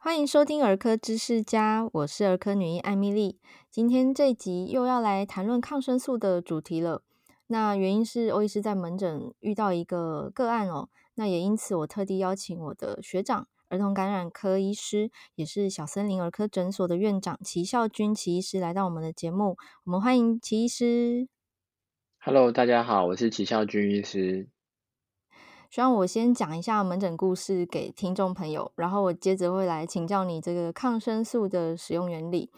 [0.00, 3.40] 欢迎收听儿科知识家，我是儿科女医艾米莉。
[3.68, 7.02] 今天这集又要来谈论抗生素的主题了。
[7.48, 19.56] 那原因是欧医师在门诊遇到一个个案哦，那也因此我特地邀请我的学长，儿童感染科医师，也是小森林儿科诊所的院长齐孝军齐医师来到我们的节目。
[19.84, 21.26] 我们欢迎齐医师。
[22.20, 24.48] Hello，大家好，我是齐孝军医师。
[25.70, 32.50] 希望我先讲一下门诊故事给听众朋友，然后我接着会来请教你这个抗生素的使用原理。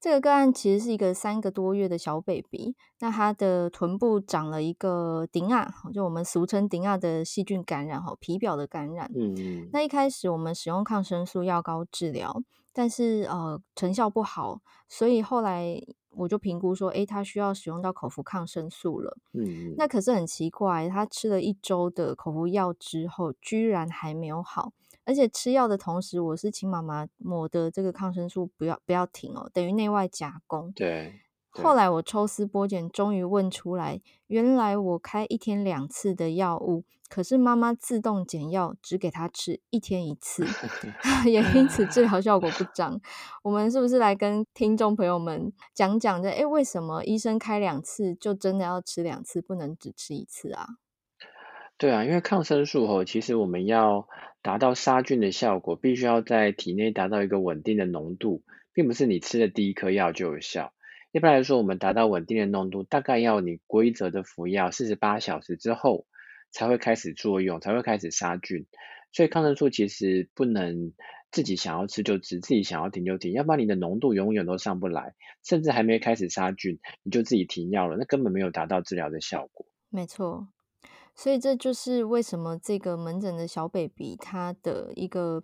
[0.00, 9.10] 这个个案其实是一个三个多月的小 baby，那他的臀部长了一个顶啊，就我们俗称顶啊的细菌感染，哈，皮表的感染。
[9.16, 9.68] 嗯嗯。
[9.72, 12.40] 那一开始我们使用抗生素药膏治疗，
[12.78, 15.82] 但是呃成效不好，所以后来。
[16.12, 19.16] 我就评估说，诶，他需要使用到口服抗生素了。
[19.34, 24.72] 嗯，那可是很奇怪，他吃了一周的口服药之后，居然还没有好。
[25.04, 30.72] 而且吃药的同时，我是请妈妈抹的这个抗生素不要不要停哦，等于内外夹攻。
[30.72, 31.20] 对。
[31.62, 40.46] 后来我抽丝剥茧，终于问出来，原来我开一天两次的药物，可是妈妈自动减药，只给他吃一天一次，
[41.26, 43.00] 也因此治疗效果不 彰。
[43.42, 46.28] 我们是不是来跟听众朋友们讲讲这？
[46.30, 50.66] 哎，为什么医生开两次就真的要吃两次，不能只吃一次啊？
[51.76, 54.08] 对啊，因为抗生素哦，其实我们要
[54.42, 60.72] 达到杀菌的效果，必须要在体内达到一个稳定的浓度，并不是你吃的第一颗药就有效。
[61.10, 66.06] 一般来说，我们达到稳定的浓度，大概要你规则的服药四十八小时之后，
[66.50, 68.66] 才会开始作用，才会开始杀菌。
[69.10, 70.92] 所以抗生素其实不能
[71.30, 79.66] 自己想要吃就吃，自己想要停就停，要不然你的浓度永远都上不来，甚至还没开始杀菌，你就自己停药了，那根本没有达到治疗的效果。
[79.88, 80.48] 没错，
[81.14, 85.42] 所以这就是为什么这个门诊的小 baby 他的一个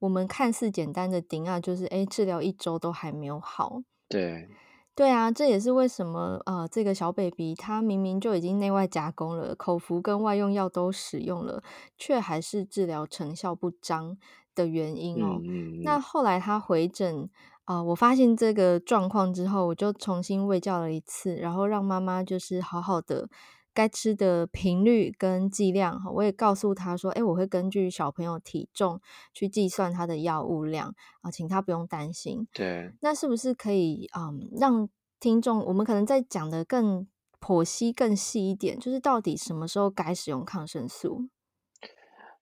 [0.00, 3.80] 我们看似简单的顶啊，就是诶治疗一周都还没有好。
[4.08, 4.48] 对。
[4.96, 11.62] 对啊，这也是为什么呃，这个小 baby 他明明就已经内外夹攻了，口服跟外用药都使用了，
[11.98, 14.16] 却还是治疗成效不彰
[14.54, 15.40] 的原因哦。
[15.40, 15.82] 嗯嗯嗯。
[15.82, 17.28] 那后来他回诊
[17.64, 23.28] 啊，呃，我发现这个状况之后，我就重新喂教了一次，然后让妈妈就是好好的。
[23.74, 29.00] 该吃的频率跟剂量，我也告诉他说，诶，我会根据小朋友体重
[29.32, 32.46] 去计算他的药物量啊，请他不用担心。
[32.54, 37.06] 对，那是不是可以嗯，让听众我们可能在讲的更
[37.40, 41.28] 剖析、更细一点，就是到底什么时候该使用抗生素？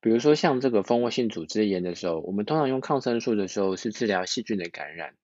[0.01, 5.15] 比如说像这个蜂窝性组织炎的时候，我们通常用抗生素的时候是治疗细菌的感染。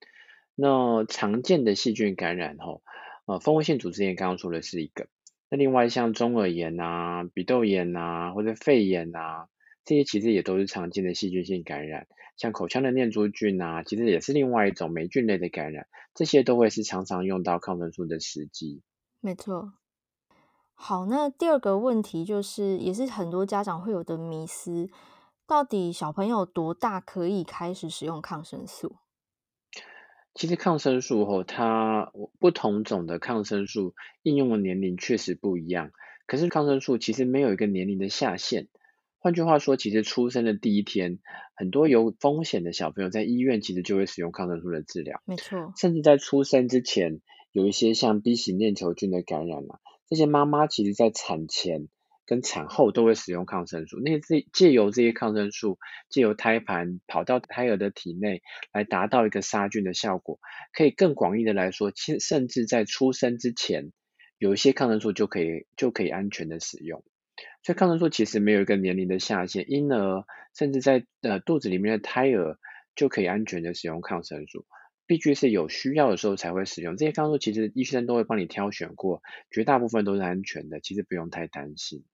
[0.54, 2.82] 那常见的细菌感染后，
[3.26, 5.08] 呃，蜂窝性组织炎刚刚说的是一个。
[5.50, 9.48] 那另外像中耳炎啊、鼻窦炎啊或者肺炎啊，
[9.84, 12.06] 这些其实也都是常见的细菌性感染。
[12.36, 18.82] 像口腔的念珠菌啊，其实也是另外一种霉菌类的感染，这些都会是常常用到抗生素的时机。
[19.20, 19.72] 没错。
[20.74, 24.88] 好，那第二个问题就是，也是很多家长会有的迷思，
[25.48, 28.98] 到底小朋友多大可以开始使用抗生素？
[30.38, 35.90] 其实抗生素哦，它不同种的抗生素应用的年龄确实不一样。
[36.26, 38.68] 可是抗生素其实没有一个年龄的下限。
[39.18, 41.18] 换句话说，其实出生的第一天，
[41.56, 45.20] 很多有风险的小朋友在医院其实就会使用抗生素的治疗。
[45.24, 45.72] 没错。
[45.76, 47.20] 甚至在出生之前，
[47.50, 51.88] 有一些像 B 型链球菌的感染啊，这些妈妈其实在产前。
[52.28, 55.78] 跟产后都会使用抗生素，那这借由这些抗生素，
[56.10, 60.38] 借由胎盘跑到胎儿的体内，来达到一个杀菌的效果。
[60.74, 63.92] 可以更广义的来说，其甚至在出生之前，
[64.36, 67.02] 有一些抗生素就可以就可以安全的使用。
[67.62, 72.58] 所以抗生素其实没有一个年龄的下限，婴儿甚至在呃肚子里面的胎儿
[72.94, 74.66] 就可以安全的使用抗生素。
[75.06, 82.04] 必须是有需要的时候才会使用这些抗生素，其实医生都会帮你挑选过，绝大部分都是安全的，其实不用太担心。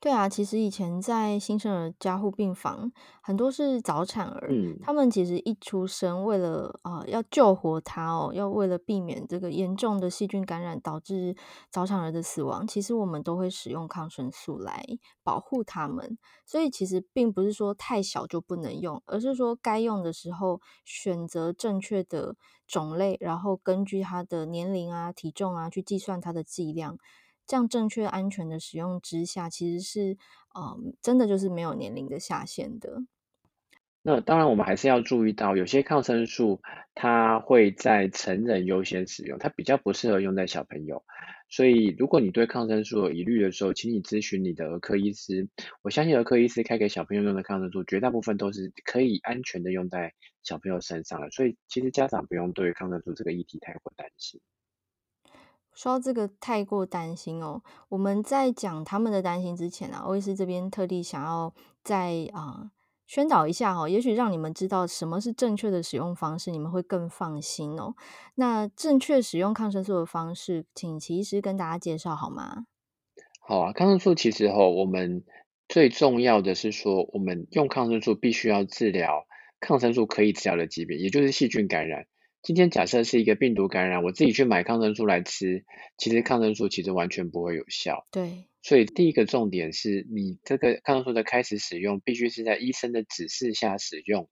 [0.00, 11.34] 对啊，其实以前在新生儿加护病房，很多是早产儿，嗯，他们其实一出生，为了啊、呃、要救活他哦，要为了避免这个严重的细菌感染导致
[11.70, 14.84] 早产儿的死亡，其实我们都会使用抗生素来
[15.24, 16.18] 保护他们。
[16.44, 26.98] 所以其实并不是说太小就不能用，而是说该用的时候选择正确的种类，然后根据他的年龄啊、体重啊去计算它的剂量。
[27.46, 30.16] 这样正确安全的使用之下，其实是，
[30.58, 33.06] 嗯，真的就是没有年龄的下限的。
[34.02, 36.60] 那当然，我们还是要注意到，有些抗生素
[36.94, 41.04] 它会在成人优先使用，它比较不适合用在小朋友。
[41.48, 45.48] 所以，如果你对抗生素有疑虑的时候，请你咨询你的儿科医师。
[45.82, 50.12] 我相信儿科医师开给小朋友用的抗生素，绝大部分都是可以安全的用在
[50.44, 51.28] 小朋友身上的。
[51.32, 54.40] 所以，其实家长不用对抗生素这个议题太过担心。
[55.76, 62.72] 说到这个太过担心哦，我们在讲他们的担心之前啊，欧医师这边特地想要在啊。
[63.08, 67.94] 宣导一下哦，也许让你们知道什么是正确的使用方式，你们会更放心哦。
[68.34, 72.66] 那正确使用抗生素的方式，请齐医师跟大家介绍好吗？
[73.38, 75.22] 好啊，抗生素其实哦，我们
[75.68, 79.28] 最重要的是说，我们用抗生素必须要治疗
[79.60, 82.08] 抗生素可以治疗的疾病，也就是细菌感染。
[82.46, 85.64] 今天假设是一个病毒感染，我自己去买抗生素来吃，
[85.98, 88.06] 其实抗生素其实完全不会有效。
[88.12, 88.44] 对。
[88.62, 94.30] 所以第一个重点是你这个抗生素的开始使用，必须是在医生的指示下使用，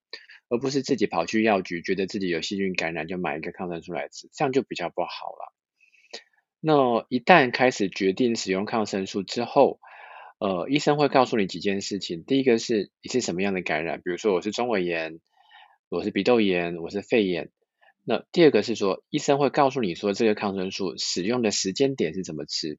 [0.48, 5.52] 而不是自己跑去药局，觉得自己有细菌感染就买一个抗生素来吃，这样就比较不好了。
[6.60, 9.80] 那一旦开始决定使用抗生素之后，
[10.38, 12.22] 呃，医生会告诉你几件事情。
[12.22, 15.18] 第一个是你是什么样的感染，比如说我是中耳炎，
[15.88, 17.50] 我是鼻窦炎，我是肺炎。
[18.06, 22.78] 那第二个是说，医生会告诉你说这个抗生素使用的时间点是怎么吃。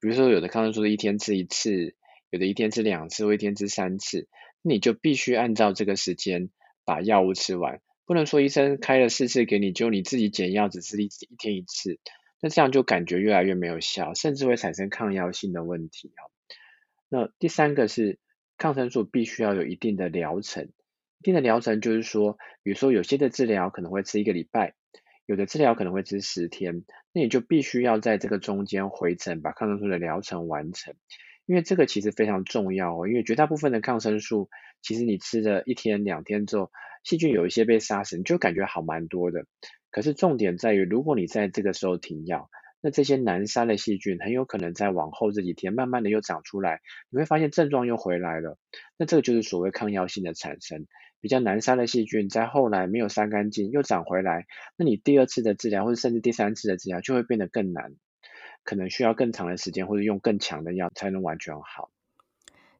[0.00, 1.94] 比如说，有的抗生素一天吃一次，
[2.28, 4.28] 有的一天吃两次，或一天吃三次，
[4.62, 6.50] 那你就必须按照这个时间
[6.84, 11.98] 把药物吃完，不能说医生开了四次给你，就你自己减药只吃一次一天一次，
[12.42, 16.12] 那这样就感觉越来越没有效，甚至会产生抗药性的问题。
[17.08, 18.18] 那第三个是
[18.58, 20.68] 抗生素必须要有一定的疗程，
[21.24, 24.74] 定的疗程就是说，比如说有些的治疗可能会吃一个礼拜。
[25.26, 26.84] 有的治疗可能会吃十天，
[27.14, 30.94] 那你就必须要在这个中间回诊，把抗生素的疗程完成。
[31.46, 34.50] 因为这个其实非常重要哦，因为绝大部分的抗生素，
[34.82, 36.70] 其实你吃了一天两天之后，
[37.04, 39.46] 细菌有一些被杀死，你就感觉好蛮多的。
[39.90, 42.50] 可是重点在于，如果你在这个时候停药，
[42.82, 48.58] 那这些难杀的细菌很有可能在往后这几天慢慢的又长出来，你会发现症状又回来了。
[48.98, 50.86] 那这个就是所谓抗药性的产生。
[51.24, 54.44] 比较难杀的细菌，在后来没有杀干净，又长回来，
[54.76, 57.94] 那你第二次的治疗，或者甚至第三次的治疗，就会变得更难，
[58.62, 61.88] 可能需要更长的时间，或者用更强的药才能完全好。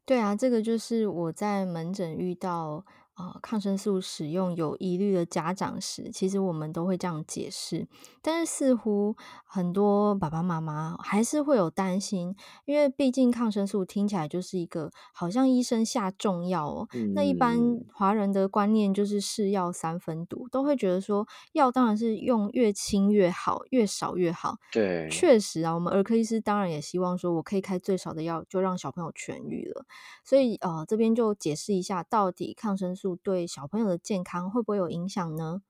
[0.05, 2.85] 对啊，这个就是我在门诊遇到。
[3.15, 7.87] 啊、呃，抗生素使用有疑虑的家长时，其实我们都会这样解释。
[8.21, 9.15] 但是似乎
[9.45, 12.35] 很多爸爸妈妈还是会有担心，
[12.65, 16.89] 因为毕竟抗生素听起来就是一个好像医生下重药哦。
[16.95, 17.57] 嗯、那一般
[17.93, 24.57] 华人的观念就是是药三分毒，都会觉得说药当然是用越轻越好，越少越好。
[24.73, 29.85] 对，确实啊，我们儿科医师当然也希望说我可以开最少的药，就让小朋友痊愈了。
[30.25, 33.04] 所以呃，这边就解释一下，到底抗生素。
[33.15, 35.61] 对小朋友的健康会不会有影响呢？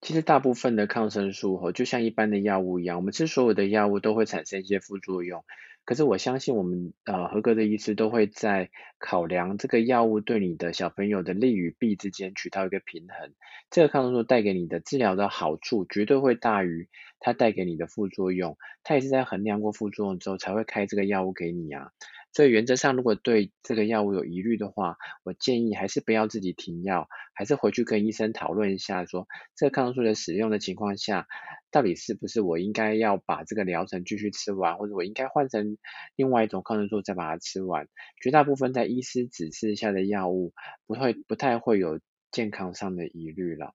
[0.00, 5.44] 其实大部分的抗生素哦，就像一般的药物一样，我们吃所有的药物都会产生一些副作用。
[5.84, 13.32] 可是我相信我们呃合格的医师都会在考量这个药物对你的小朋友的利与弊之间取到一个平衡。
[13.70, 16.88] 这个抗生素带给你的治疗的好处绝对会大于
[17.18, 18.56] 它带给你的副作用。
[18.84, 21.90] 它也是在衡量过副作用之后才会开这个药物给你啊。
[22.32, 31.26] 所以原则上，如果对这个药物有疑虑的话，我建议还是不要自己停药，还是回去跟医生讨论一下说，说这个抗生素的使用的情况下，
[31.70, 35.76] 到底是不是我应该要把这个疗程继续吃完，或者我应该换成
[36.16, 37.86] 另外一种抗生素再把它吃完。
[38.22, 40.54] 绝大部分在医师指示下的药物，
[40.86, 43.74] 不会不太会有健康上的疑虑了。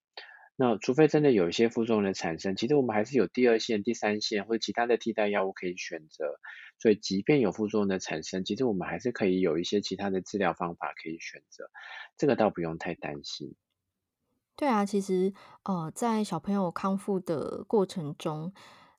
[0.60, 6.40] 那除非真的有一些副作用的产生，其实我们还是有第二线、第三线或者其他的替代药物可以选择。
[6.80, 11.70] 所以，即便有副作用的产生，其实我们还是可以有一些其他的治疗方法可以选择。
[12.18, 13.56] 这个倒不用太担心。
[14.56, 15.32] 对啊，其实
[15.64, 18.52] 呃，在小朋友康复的过程中，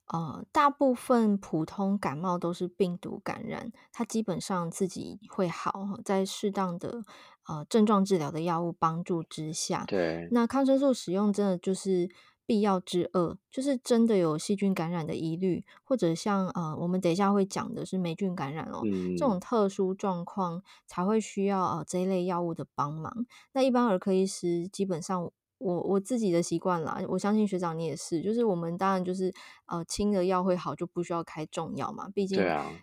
[0.07, 7.03] 呃，大部分普通感冒都是病毒感染，它基本上自己会好，在适当的。
[7.49, 12.11] 呃，症状治疗的药物帮助之下，对，那抗生素使用真的就是
[12.45, 23.27] 必要之恶，就是真的有细菌感染的疑虑，或者像呃，我们等一下会讲的是霉菌感染哦，嗯、这种特殊状况才会需要呃这一类药物的帮忙。
[23.53, 29.33] 那一般儿科医师基本上，我我自己的习惯啦，我相信学长你也是，就是我们当然就是
[29.65, 32.39] 呃轻的药会好，就不需要开重药嘛，毕竟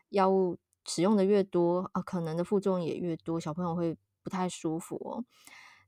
[0.10, 0.58] 药物
[0.88, 3.96] 使用的越多啊、呃，可能的副作用也越多，小朋友会。
[4.26, 5.24] 不太舒服哦。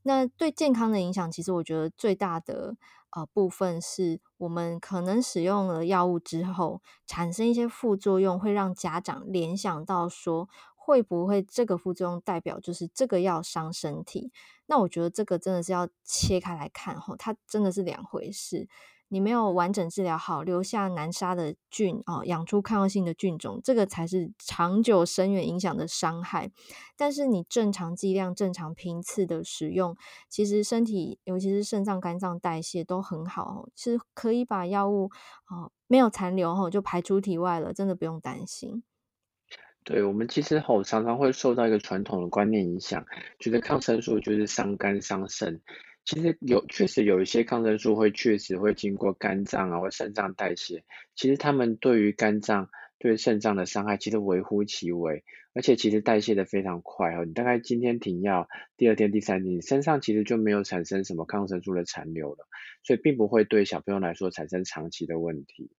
[0.04, 2.78] 那对健康的影响，其实我觉得最大的
[3.10, 14.32] 呃部分是我们可能使用了药物之后产生一些副作用，会让家长联想到说会不会这个副作用代表就是这个药伤身体？
[14.68, 18.70] 那我觉得这个真的是要切开来看吼，它真的是两回事。
[19.10, 26.52] 你没有完整治疗好，留下难杀的菌哦，养出抗药性的菌种，这个才是长久深远影响的伤害。
[26.96, 29.96] 但是你正常剂量、正常频次的使用，
[30.28, 35.10] 其实身体尤其是肾脏、肝脏代谢都很好，是可以把药物
[35.50, 38.84] 哦没有残留后就排出体外了，真的不用担心。
[39.86, 43.06] 对，我们其实吼常常会受到一个传统的观念影响，
[43.40, 45.62] 觉得抗生素就是伤肝伤肾。
[46.08, 50.86] 其实有确实有一些抗生素会确实会经过肝脏啊或肾脏代谢，
[51.16, 57.26] 其实他们对于肝脏对肾脏的伤害其实微乎其微，而且其实代谢的非常快哦。
[57.26, 58.48] 你大概今天停药，
[58.78, 62.48] 第二天、第三天，你身上其实就没有产生什么抗生素的残留了，
[62.84, 65.72] 所以并不会对小朋友来说产生长期的问题。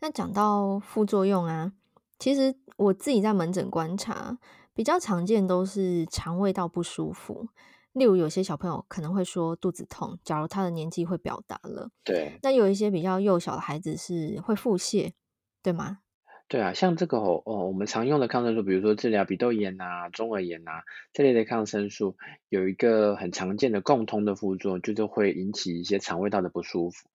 [0.00, 1.72] 那讲到副作用啊，
[2.18, 4.36] 其实我自己在门诊观察，
[4.74, 7.48] 比较常见都是肠胃道不舒服。
[7.94, 11.90] 例如，有些小朋友可能会说肚子痛，假如他的年纪会表达了。
[12.04, 12.38] 对。
[12.42, 15.12] 那有一些比较幼小的孩子是会腹泻，
[15.62, 16.00] 对吗？
[16.46, 20.82] 对啊，像这个哦，哦，我们常用的抗生素，比如说治疗鼻窦炎啊、中耳炎啊
[21.12, 22.16] 这类的抗生素，
[22.48, 27.08] 有一个很常见的共通的副作用，就是会引起一些肠胃道的不舒服。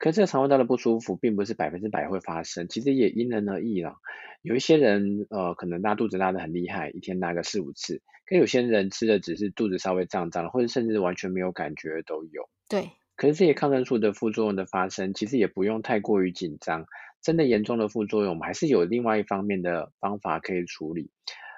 [0.00, 3.94] 可是这个肠胃道的不舒服，并不是百分之百会发生，其实也因人而异啦。
[4.42, 12.48] 有一些人，呃，可能拉肚子拉得很厉害，一天拉个四五次；可有些人吃的只是肚子稍微胀胀，或者甚至完全没有感觉都有。
[12.68, 12.90] 对。
[13.14, 16.86] 可是这些抗生素的副作用的发生，其实也不用太过于紧张。
[17.20, 21.10] 真的严重的副作用，我们还是有另外一方面的方法可以处理。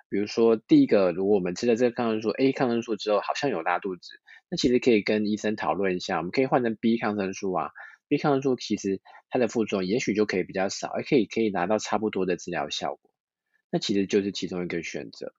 [0.09, 4.09] 比如说，第一个，如果我们吃了这个抗生素 A 抗生素之后，好像有拉肚子，
[4.51, 7.71] 那其实可以跟医生讨论一下，我们可以换成 B 抗生素啊。
[8.12, 9.00] B 抗生素其实
[9.31, 13.11] 它的副作用也许就可以比较少，而可以可以拿到差不多的治疗效果，
[13.71, 15.33] 那其实就是其中一个选择。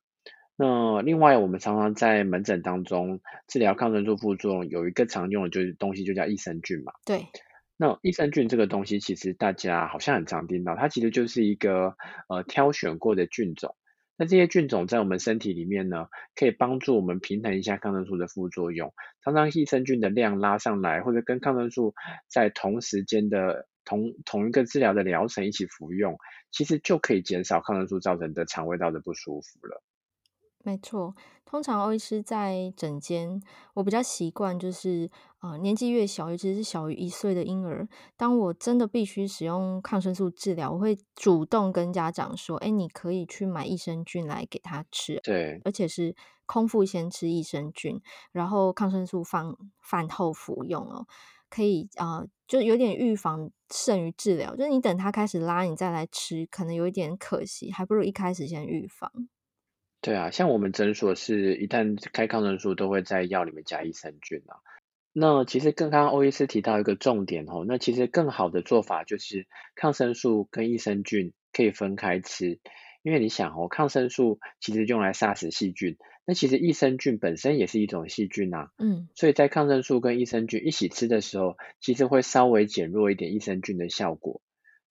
[0.56, 6.92] 那另外我们常常在门诊当中治疗抗生素副作用，有一个常用的就是东西就叫益生菌嘛。
[7.06, 7.28] 对。
[7.76, 11.94] 那益生菌这个东西其实大家好像很常听到，它其实就是一个
[12.28, 13.76] 呃挑选过的菌种。
[14.16, 16.06] 那这些菌种在我们身体里面呢，
[16.36, 18.94] 可以帮助我们平衡一下抗生素的副作用。
[19.24, 21.94] 常常益生菌的量拉上来，或者跟抗生素
[22.28, 26.16] 在同时间的同同一个治疗的疗程一起服用，
[26.50, 29.82] 其实就可以减少抗生素造成的肠胃道的不舒服了。
[30.64, 33.38] 没错，通常欧医师在诊间，
[33.74, 46.16] 我比较习惯就是，呃，年纪越小，尤其是小于一岁的婴儿，当我真的必须使用抗生素治疗，我会主动跟家长说，哎，你可以去买益生菌来给他吃，对，而且是
[46.46, 48.00] 空腹先吃益生菌，
[48.32, 51.06] 然后抗生素放饭后服用哦，
[51.50, 59.12] 可以啊，呃，就有点预防胜于治疗，就是你等他开始拉，你再来吃，可能有一点可惜，还不如一开始先预防。
[60.04, 64.60] 对啊，像我们诊所是一旦开抗生素，都会在药里面加益生菌啊。
[65.14, 72.58] 那其实跟刚刚欧医师提到一个重点哦，那其实更好的做法就是抗生素跟益生菌可以分开吃，
[73.02, 75.96] 因为你想哦，抗生素其实用来杀死细菌，
[76.26, 78.72] 那其实益生菌本身也是一种细菌啊。
[78.76, 84.42] 嗯，所以在抗生素跟益生菌一起吃的时候，其实会稍微减弱一点益生菌的效果。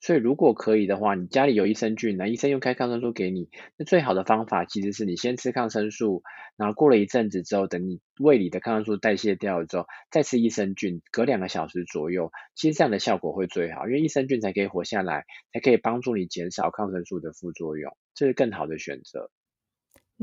[0.03, 6.24] 所以如果可以的话，你家里有益生菌，那医生用开抗生素给你，那最好的方法其实是你先吃抗生素，
[6.57, 19.31] 然后过了一阵子之后，等你胃里的抗生素代谢掉了之后，再吃益生菌，隔两个小时左右，其实这样的效果会最好，因为益生菌才可以活下来，才可以帮助你减少抗生素的副作用，这是更好的选择。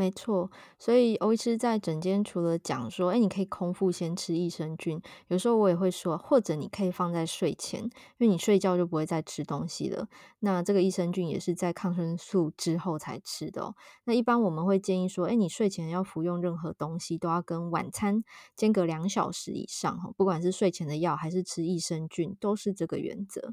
[0.01, 7.91] 没错，所以欧医师在诊间除了讲说，哎，你可以空腹先吃益生菌，有时候我也会说，或者你可以放在睡前，因
[8.21, 10.09] 为你睡觉就不会再吃东西了。
[10.39, 13.75] 那这个益生菌也是在抗生素之后才吃的哦。
[14.05, 18.25] 那一般我们会建议说，哎，你睡前要服用任何东西都要跟晚餐
[18.57, 23.53] 间隔两小时以上，不管是睡前的药还是吃益生菌，都是这个原则。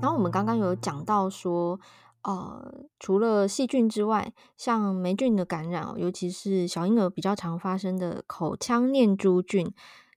[0.00, 1.78] 然后我们刚刚有讲到说，
[2.22, 9.70] 呃，除了细菌之外，像霉菌的感染，尤其是小婴儿比较常发生的口腔念珠菌，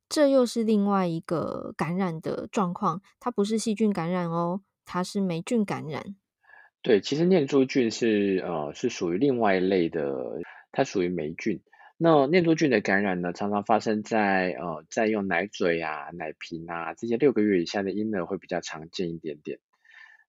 [0.07, 3.01] 这又是另外一个感染的状况。
[3.19, 6.15] 它不是细菌感染哦，它是霉菌感染。
[6.81, 11.61] 对，其实念珠菌是呃是属于另外一类的，它属于霉菌。
[11.97, 19.59] 那念珠菌的感染呢，常常发生在呃在用奶嘴啊、奶瓶啊这些六个月以下的婴儿会比较常见一点点。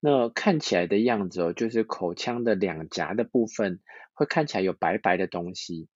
[0.03, 3.79] 那看起来的样子哦，就是口腔的两颊的部分
[4.13, 5.87] 会看起来有白白的东西。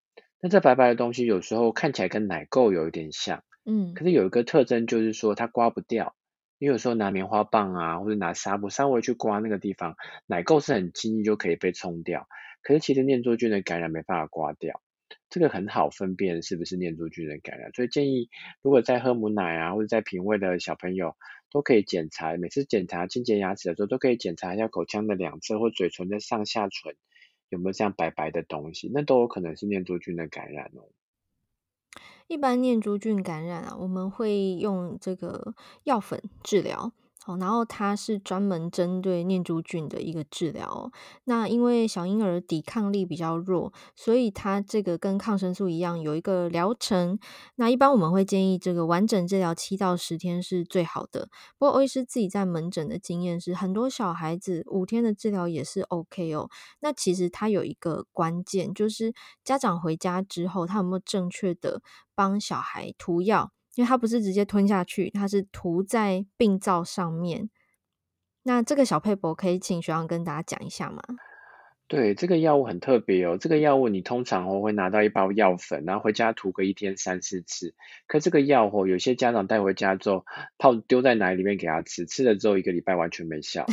[0.41, 6.15] 那这白白的东西有时候看起来跟奶垢有一点像，嗯，可是有一个特征就是说它刮不掉。
[6.59, 9.97] 你有时候拿棉花棒啊，或者拿纱布稍微去刮那个地方，
[10.27, 12.29] 奶垢是很轻易就可以被冲掉。
[12.63, 14.81] 可是其实念珠菌的感染没办法刮掉，
[15.31, 17.73] 这个很好分辨是不是念珠菌的感染。
[17.73, 18.29] 所以建议，
[18.63, 21.17] 如果在喝母奶啊，或者在瓶喂的小朋友，
[21.55, 22.37] 都可以检查。
[22.37, 26.97] 每次检查清洁牙齿的时候，都可以检查一下口腔的两侧或嘴唇的上下唇
[27.49, 30.91] 有没有这样白白的东西，那都有可能是念珠菌的感染哦。
[32.27, 36.93] 一般念珠菌感染啊，我们会用这个药粉治疗。
[37.27, 40.93] 好，然后它是专门针对念珠菌的一个治疗哦。
[41.25, 47.19] 那因为小婴儿抵抗力比较弱，所以它这个跟抗生素一样有一个疗程。
[47.55, 51.31] 那一般我们会建议这个完整治疗七到十天是最好的。
[51.57, 56.51] 不过欧医师自己在门诊的经验是，很多小孩子五天的治疗也是 OK 哦。
[56.81, 61.81] 那其实它有一个关键，就是家长回家之后，他有没有正确的
[62.15, 63.51] 帮小孩涂药。
[63.75, 67.51] 因为它不是直接吞下去，它是涂在病灶上面。
[68.45, 71.03] 那这个小配博可以请学长跟大家讲一下吗？
[71.87, 73.37] 对，这个药物很特别哦。
[73.39, 77.75] 这个药物你通常哦会拿到一包药粉，然后回家涂个一天三四次。
[78.07, 80.25] 可这个药哦，有些家长带回家之后
[80.57, 83.67] 泡丢在奶里面给他吃，吃了之后一个礼拜完全没效。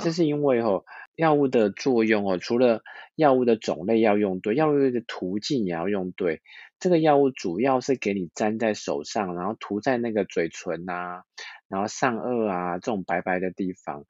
[0.00, 2.82] 这是因为哦，药物的作用哦，除了
[3.16, 6.40] 药物的种类要用对，药物的途径也要用对。
[6.80, 11.24] 这个药物主要是给你粘在手上，然后涂在那个嘴唇啊，
[11.68, 14.06] 然后上颚啊这种白白的地方。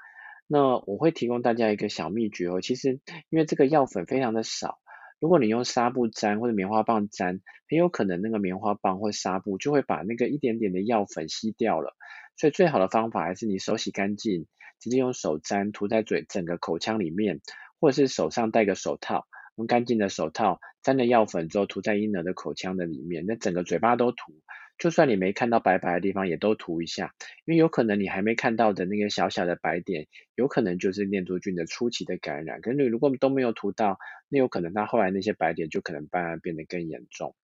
[0.46, 4.78] 那我会提供大家一个小秘诀哦，其实因为这个药粉非常的少，
[5.18, 11.96] 如果你用纱布沾或者棉花棒沾，很有可能那个棉花棒或纱布就会把那个一点点的药粉吸掉了。
[12.36, 14.46] 所以最好的方法还是你手洗干净，
[14.78, 17.40] 直接用手沾涂在嘴整个口腔里面，
[17.80, 24.34] 或者是手上戴个手套，用干净的手套沾了药粉之后涂在婴儿的口腔的里面，那整个嘴巴都涂。
[24.82, 32.60] 就算你没看到白白的地方，也都涂一下，因为有可能你还没看到的那个小小的白点，有可能就是念珠菌的初期的感染。
[32.60, 37.36] 可是你如果都没有涂到，那有可能它后来那些白点就可能慢慢变得更严重。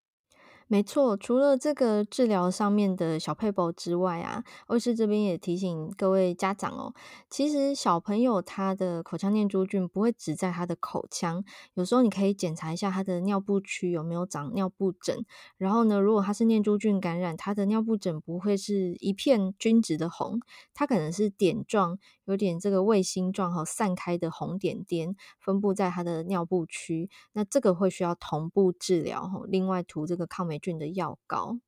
[0.69, 6.93] 没错，除了这个治疗上面的小撇步之外啊，欧师这边也提醒各位家长哦，
[7.29, 11.41] 其实小朋友他的口腔念珠菌不会只在他的口腔，
[11.75, 15.25] 有时候你可以检查一下他的尿布区有没有长尿布疹，
[15.57, 20.41] 然后呢，如果他是念珠菌感染，他的尿布疹不会是一片均质的红，
[20.73, 31.59] 它可能是点状，有点这个卫星状和散开的红点点分布在他的尿布区，那这个会需要同步治疗，另外涂这个抗霉菌的药膏，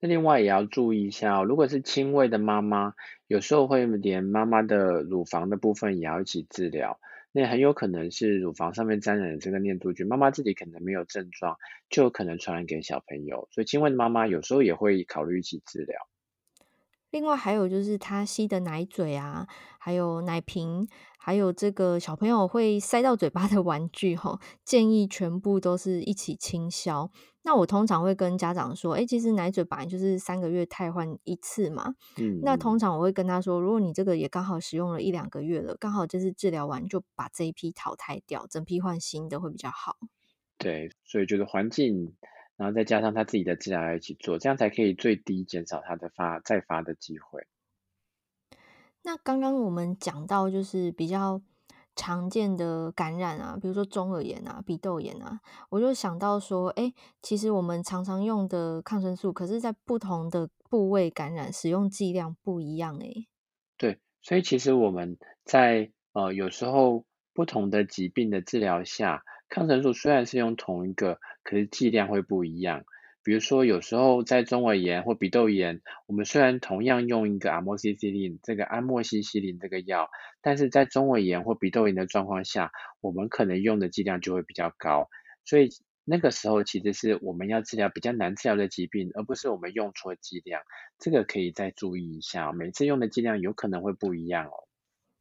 [0.00, 2.94] 那另外也要注意一下哦，如果是轻微的妈妈，
[3.26, 6.98] 有时候会连妈妈的乳房的部分也要一起治疗，
[7.32, 11.56] 那很有可能是乳房上面沾染了这个念珠菌，妈妈自己可能没有症状，
[11.88, 16.09] 就有可能传染给小朋友，所以轻微的妈妈有时候也会考虑一起治疗。
[17.10, 19.46] 另外还有就是他吸的奶嘴啊，
[19.78, 27.10] 还有奶瓶，还有这个小朋友会塞到嘴巴的玩具，吼，建议全部都是一起清消。
[27.42, 31.94] 那我通常会跟家长说，诶，其实奶嘴本来就是三个月汰换一次嘛。
[32.18, 32.38] 嗯。
[32.42, 39.96] 那通常我会跟他说，如果你这个也刚好使用了一两个月了，刚好就是治疗完就把这一批淘汰掉，整批换新的会比较好。
[40.58, 42.14] 对，所以就是环境。
[42.60, 47.46] 然后再加上他自己的治疗一起做，这样才可以最低减少他的发再发的机会。
[49.00, 51.40] 那刚刚我们讲到就是比较
[51.96, 56.92] 常见的感染啊，比如说中耳炎啊、鼻窦炎啊，我就想到说，哎，
[57.22, 63.26] 其实我们常常用的抗生素，可是在不同的部位感染使用剂量不一样诶。
[63.78, 69.22] 对，所以其实我们在呃有时候不同的疾病的治疗下。
[69.52, 72.84] 抗生素虽然是用同一个，可是剂量会不一样。
[73.22, 80.08] 比如说，有时候在中耳炎或鼻窦炎，我们虽然同样用一个阿莫西西林这个安莫西西林这个药，
[80.40, 82.72] 但是在中耳炎或鼻窦炎的状况下，
[83.02, 85.10] 我们可能用的剂量就会比较高。
[85.44, 85.68] 所以
[86.06, 90.62] 那个时候其实是我们要治疗比较难治疗的疾病，而不是我们用错剂量。
[90.98, 94.69] 这个可以再注意一下，每次用的剂量有可能会不一样哦。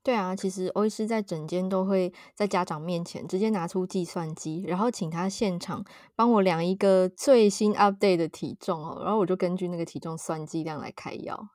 [0.01, 5.83] 对啊，其实欧医师在诊间都会在家长面前直接拿出计算机，然后请他现场
[6.15, 11.49] 帮我量一个最新 update 的体重哦，然后我就根据那个体重算剂量来开药。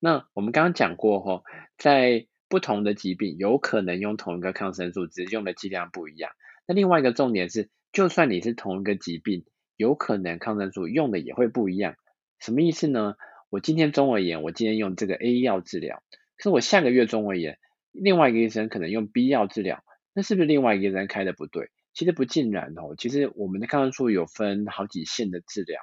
[0.00, 1.44] 那我们刚刚讲过吼，
[1.78, 6.32] 在不同的疾病有可能用同一个抗生素，只是用的剂量不一样。
[6.66, 9.44] 那另外一个重点是，就算你是同一个疾病，
[9.76, 11.94] 有可能抗生素用的也会不一样。
[12.40, 13.14] 什么意思呢？
[13.48, 16.02] 我今天中耳炎，我今天用这个 A 药治疗。
[16.40, 17.58] 可是我下个月中耳炎，
[17.92, 21.68] 另外一个医生可能用 B 药治疗，那是不是另外一个医生开的不对？
[21.92, 22.94] 其实不尽然哦。
[22.96, 25.78] 其实我们的抗生素有分好几线的治疗，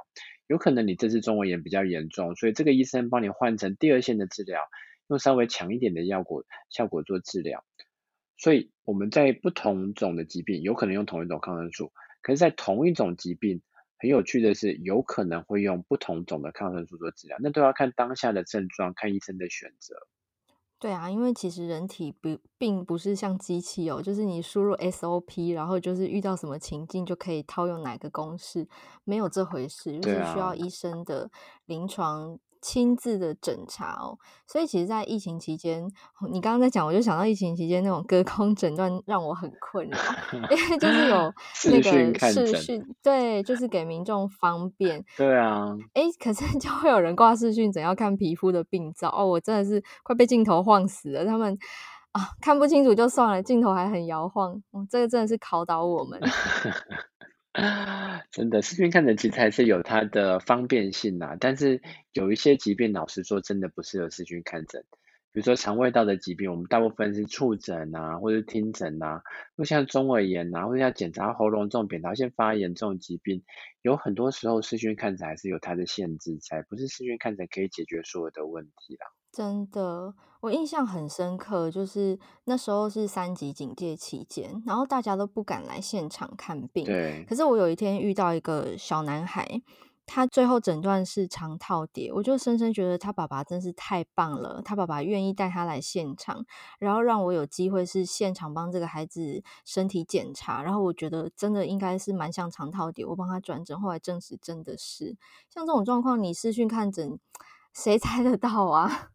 [0.47, 4.63] 有可能你这次中耳炎比较严重，所以这个医生帮你换成第二线的治疗，
[5.09, 7.63] 用稍微强一点的药果效果做治疗。
[8.35, 11.91] 所以我们在不同种的疾病，有可能用同一种抗生素，
[12.23, 13.61] 可是，在同一种疾病，
[13.99, 19.95] 很有趣的是，有可能会用不同种的抗生素做治疗，那都要看当下的症状，看医生的选择。
[20.79, 28.67] 对啊，因为其实人体不并不是像机器哦，就是你输入 SOP，然后就是遇到什么情境就可以套用哪个公式，
[29.03, 31.29] 没有这回事，就是需要医生的
[31.65, 32.39] 临床。
[32.67, 35.89] 亲自的诊查哦，所以其实，在疫情期间，
[36.29, 39.97] 你刚刚在讲，我就想到疫情期间那种隔空诊断让我很困扰，
[40.35, 41.33] 因为就是有
[41.71, 45.01] 那个视讯，对，就是给民众方便。
[45.15, 51.25] 对啊，哎，可是就会有人挂视讯诊要看皮肤的病灶哦，我真的是快被镜头晃死了。
[51.25, 51.57] 他们
[52.11, 56.19] 啊，看不清楚就算了，镜头还很摇晃，嗯，这个真的是考倒我们。
[57.57, 61.81] 啊 真的，视讯看诊其实还是有它的方便性呐，但是
[62.13, 64.83] 有一些疾病，老实说，真的不适合视讯看诊。
[65.33, 69.23] 比如说肠胃道的疾病，我们大部分是触诊啊，或者听诊啊。
[69.55, 73.43] 或像中耳炎啊，或者像检查喉咙这种扁桃腺发炎这种疾病，
[73.81, 79.16] 有很多时候视讯看诊还是有它的限制在，不是视讯看诊可以解决所有的问题啦。
[79.31, 86.85] 真的，我印象很深刻，就是那时候是三级警戒期间，然后大家都不敢来现场看病。
[86.85, 87.23] 对。
[87.29, 89.61] 可是我有一天遇到一个小男孩，
[90.07, 96.45] 他最后诊断是肠套叠，我就深深觉得他爸爸真是太棒了，他爸爸愿意带他来现场，
[96.79, 105.15] 然后让我有机会是现场帮这个孩子身体检查，然后我觉得真的应该是蛮像肠套叠，我帮他转诊，后来证实真的是。
[105.53, 107.19] 像这种状况，你视讯看诊，
[107.73, 109.11] 谁猜得到啊？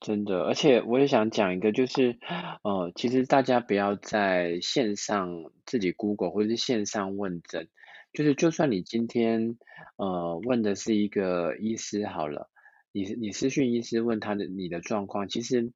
[0.00, 2.18] 真的，而且我也想讲一个，就是，
[2.62, 5.28] 呃，其实大家不要在线上
[5.66, 7.68] 自己 Google 或者是线上问诊，
[8.14, 9.58] 就是就算你今天
[9.96, 12.48] 呃问的是一个医师好了，
[12.92, 15.70] 你你私讯医师问他的你的状况，其实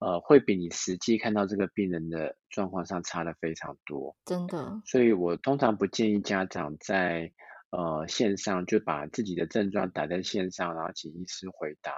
[0.00, 4.80] 呃会比你实际看到这个病人的状况上差的非常多，真的。
[4.86, 7.30] 所以我通常不建议家长在
[7.72, 11.92] 呃线上就把自己的症状打在线上，然后请医师回答，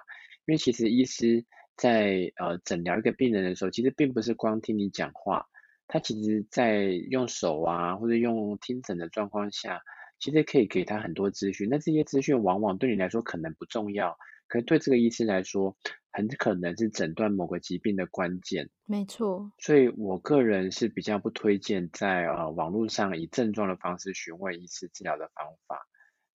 [0.45, 1.47] 因为其实医师。
[1.79, 5.47] 在呃诊疗一个病人的时候，其实并不是光听你讲话，
[5.87, 9.81] 他其实在用手啊或者用听诊的状况下，
[10.19, 11.69] 其实可以给他很多资讯。
[11.71, 15.77] 那这些资讯往往对你来说可能不重要，可是对这个医师来说，
[16.11, 18.69] 很可能是诊断某个疾病的关键。
[18.85, 19.53] 没错。
[19.59, 25.87] 所以我个人是比较不推荐在呃网络上以症状的方式询问医师治疗的方法，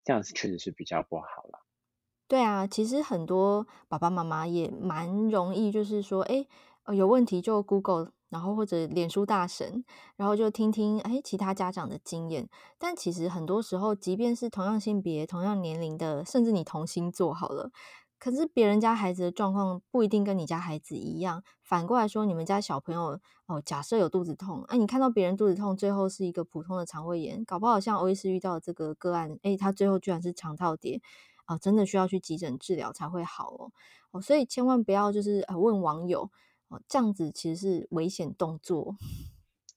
[0.04, 1.60] 这样子确实是比较不好了。
[2.26, 6.46] 对啊，其实很多爸爸妈妈也蛮容易，就是说，哎，
[6.94, 9.84] 有问题就 Google，然后或者脸书大神，
[10.16, 12.48] 然后就听听哎其他家长的经验。
[12.78, 17.70] 但其实很多时候，即便是同样性别、同样年龄的，甚至你同星座好了，
[18.18, 21.44] 可是别人家孩子的状况不一定跟你家孩子一样。
[21.62, 31.02] 反过来说，你们家小朋友哦，假设有肚子痛，哎，你看到别人肚子痛，最后是一个普通的肠胃炎，搞不好像欧医师遇到的这个个案，哎，他最后居然是肠套叠。
[31.44, 33.72] 啊，真的需要去急诊治疗才会好哦，
[34.12, 36.30] 哦，所以千万不要就是呃问网友
[36.68, 38.96] 哦，这样子其实是危险动作。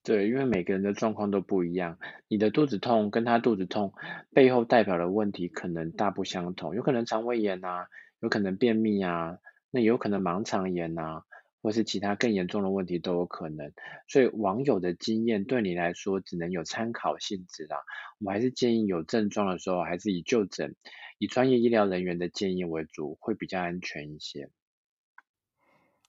[0.03, 1.97] 对，因为每个人的状况都不一样，
[2.29, 3.93] 你的肚子痛跟他肚子痛
[4.33, 7.87] 背后代表的问题可能大不相同，有可能肠胃炎啊，
[8.21, 11.25] 有可能便秘啊，那有可能盲肠炎啊。
[11.67, 13.73] 或是其他更严重的问题都有可能，
[14.07, 17.75] 所以网友的经验对你来说只能有参考性质啦。
[18.19, 20.77] 我们还是建议有症状的时候，还是以就诊、
[21.17, 24.49] 以专业医疗人员的建议为主，会比较安全一些。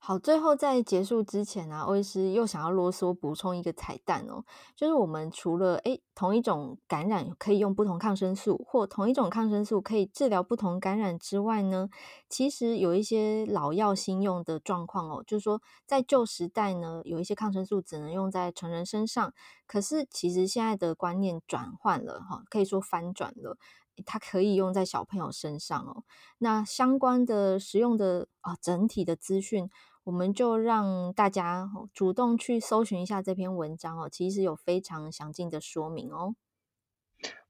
[0.00, 11.90] 好，最后在结束之前呢、啊，欧医师又想要啰嗦补充一个彩蛋哦，就是我们除了诶同一种感染可以用不同抗生素，或同一种抗生素可以治疗不同感染之外呢，
[12.28, 19.34] 其实有一些老药新用的状况哦，就是说在旧时代呢，有一些抗生素只能用在成人身上，
[19.66, 23.58] 可是其实现在的观念转换了哈，可以说翻转了，
[24.06, 26.04] 它可以用在小朋友身上哦。
[26.38, 29.68] 那相关的使用的啊整体的资讯。
[30.08, 36.34] 我们就让大家主动去搜寻一下这篇文章哦，其实有非常详尽的说明哦。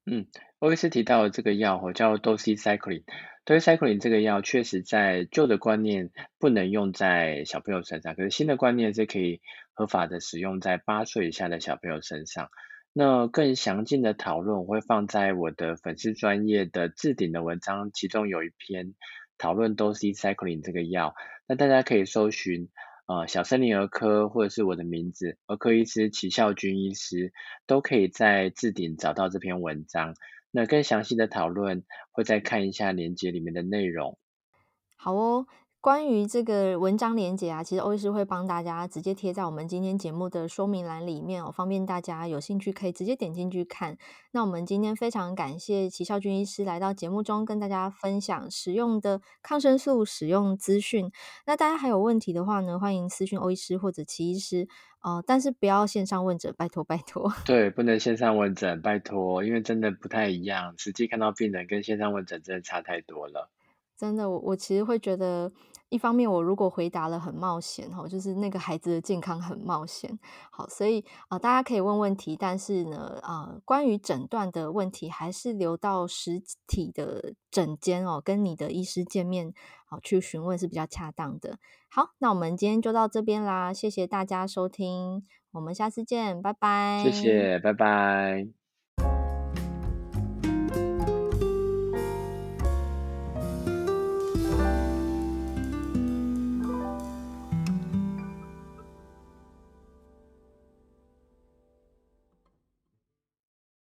[0.05, 0.27] 嗯，
[0.59, 9.41] 欧医师提到的这个药叫 Doxycycline，Doxycycline 这个药确实在旧的观念不能用在小朋友身上，可是新的观念是可以
[9.73, 12.49] 合法的使用在八岁以下的小朋友身上。
[12.93, 18.97] 那更详尽的讨论我会放在我的粉丝专业的置顶的文章，其中有一篇。
[19.39, 21.15] 讨论 Doxycycline 这个药，
[21.47, 22.69] 那大家可以搜寻
[23.07, 27.33] 呃小森林儿科或者是我的名字儿科医师齐孝军医师，
[27.67, 30.15] 都可以在置顶找到这篇文章。
[30.51, 34.19] 那更详细的讨论会再看一下连接里面的内容。
[34.97, 35.47] 好哦。
[35.81, 43.97] 关于这个文章连结啊，其实欧医师会帮大家直接贴在我们今天节目的说明栏里面哦，方便大家有兴趣可以直接点进去看。
[44.33, 51.13] 那我们今天非常感谢齐孝军医师来到节目中跟大家分享使用的抗生素使用资讯。
[51.47, 54.67] 那大家还有问题的话呢，欢迎私讯欧医师或者齐医师
[55.01, 57.33] 哦，但是不要线上问诊，拜托拜托。
[57.47, 63.49] 对，不能线上问诊，拜托，因为真的不太一样，实际看到病人跟线上问诊真的差太多了。
[63.99, 65.51] 真的，我我其实会觉得，
[65.89, 70.17] 一方面我如果回答了很冒险哈，就是那个孩子的健康很冒险，
[70.53, 79.53] 好，所以啊、呃，大家可以问问题，但是呢，啊、呃，关于诊断的问题，还是留到实体的诊间哦，跟你的医师见面，
[79.85, 81.59] 好去询问是比较恰当的。
[81.91, 87.03] 好，那我们今天就到这边啦，谢谢大家收听，我们下次见，拜拜。
[87.03, 88.58] 谢谢，拜拜。